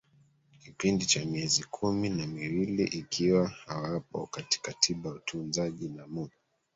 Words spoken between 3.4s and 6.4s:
hawapo katika tiba ya utunzaji na mu